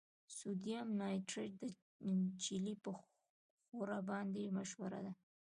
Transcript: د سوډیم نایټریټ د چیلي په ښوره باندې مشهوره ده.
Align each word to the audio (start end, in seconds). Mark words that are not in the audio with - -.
د 0.25 0.27
سوډیم 0.37 0.87
نایټریټ 1.01 1.51
د 1.61 1.63
چیلي 2.43 2.75
په 2.83 2.91
ښوره 3.67 3.99
باندې 4.09 4.53
مشهوره 4.57 4.99
ده. 5.05 5.13